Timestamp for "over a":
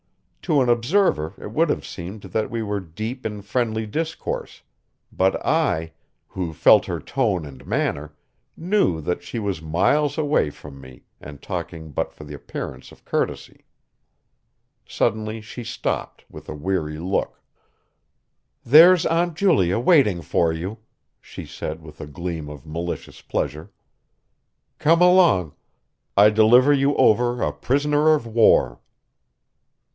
26.97-27.53